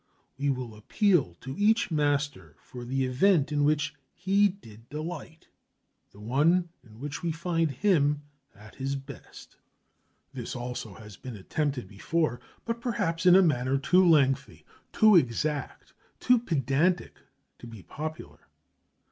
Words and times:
We 0.35 0.49
will 0.49 0.73
appeal 0.73 1.35
to 1.41 1.55
each 1.59 1.91
master 1.91 2.55
for 2.59 2.83
the 2.83 3.05
event 3.05 3.51
in 3.51 3.63
which 3.63 3.93
he 4.15 4.47
did 4.47 4.89
delight, 4.89 5.47
the 6.09 6.19
one 6.19 6.69
in 6.83 6.99
which 6.99 7.21
we 7.21 7.31
find 7.31 7.69
him 7.69 8.23
at 8.55 8.73
his 8.73 8.95
best. 8.95 9.57
This 10.33 10.55
also 10.55 10.95
has 10.95 11.17
been 11.17 11.35
attempted 11.35 11.87
before, 11.87 12.39
but 12.65 12.81
perhaps 12.81 13.27
in 13.27 13.35
a 13.35 13.43
manner 13.43 13.77
too 13.77 14.03
lengthy, 14.03 14.65
too 14.91 15.15
exact, 15.15 15.93
too 16.19 16.39
pedantic 16.39 17.19
to 17.59 17.67
be 17.67 17.83
popular. 17.83 18.47